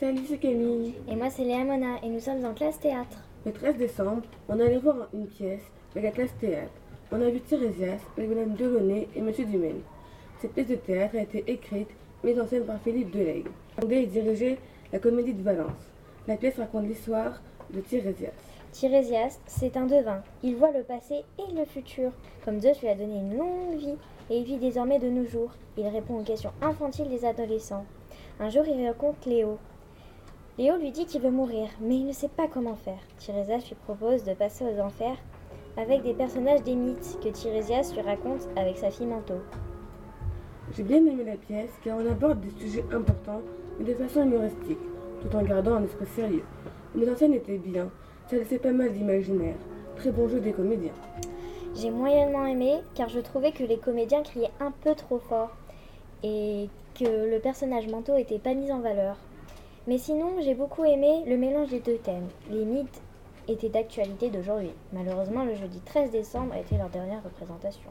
[0.00, 0.94] Salut, c'est Camille.
[1.08, 3.18] Et moi, c'est Léa Mona, et nous sommes en classe théâtre.
[3.44, 5.60] Le 13 décembre, on allait voir une pièce
[5.92, 6.72] avec la classe théâtre.
[7.12, 9.82] On a vu Tirésias avec Madame Delaunay et Monsieur Dumaine.
[10.40, 11.90] Cette pièce de théâtre a été écrite
[12.24, 13.48] mise en scène par Philippe Delègue.
[13.78, 14.58] Fondé et dirigé
[14.90, 15.92] la Comédie de Valence.
[16.26, 18.32] La pièce raconte l'histoire de Tirésias.
[18.72, 20.22] Tirésias, c'est un devin.
[20.42, 22.12] Il voit le passé et le futur.
[22.46, 23.98] Comme Zeus lui a donné une longue vie,
[24.30, 25.52] et il vit désormais de nos jours.
[25.76, 27.84] Il répond aux questions infantiles des adolescents.
[28.38, 29.58] Un jour, il rencontre Léo.
[30.58, 32.98] Léo lui dit qu'il veut mourir, mais il ne sait pas comment faire.
[33.18, 35.16] Tirésias lui propose de passer aux enfers
[35.76, 39.34] avec des personnages des mythes que Tirésias lui raconte avec sa fille Manto.
[40.72, 43.42] J'ai bien aimé la pièce car on aborde des sujets importants
[43.78, 44.78] mais de façon humoristique,
[45.22, 46.44] tout en gardant un esprit sérieux.
[46.94, 47.90] Les anciennes étaient bien,
[48.28, 49.56] ça laissait pas mal d'imaginaire.
[49.96, 50.92] Très bon jeu des comédiens.
[51.76, 55.56] J'ai moyennement aimé car je trouvais que les comédiens criaient un peu trop fort
[56.22, 59.16] et que le personnage Manto était pas mis en valeur.
[59.90, 62.28] Mais sinon, j'ai beaucoup aimé le mélange des deux thèmes.
[62.48, 63.02] Les mythes
[63.48, 64.70] étaient d'actualité d'aujourd'hui.
[64.92, 67.90] Malheureusement, le jeudi 13 décembre a été leur dernière représentation.